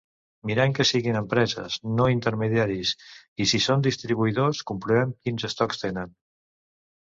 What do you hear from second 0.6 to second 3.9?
que siguin empreses, no intermediaris, i si són